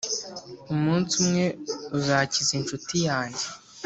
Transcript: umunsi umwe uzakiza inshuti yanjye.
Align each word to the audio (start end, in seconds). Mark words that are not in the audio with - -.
umunsi 0.73 1.13
umwe 1.21 1.45
uzakiza 1.97 2.51
inshuti 2.59 2.95
yanjye. 3.07 3.45